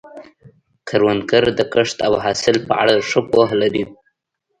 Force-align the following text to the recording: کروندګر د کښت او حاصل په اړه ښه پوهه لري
کروندګر 0.87 1.43
د 1.57 1.59
کښت 1.73 1.97
او 2.07 2.13
حاصل 2.25 2.55
په 2.67 2.73
اړه 2.81 2.93
ښه 3.09 3.19
پوهه 3.31 3.55
لري 3.61 3.83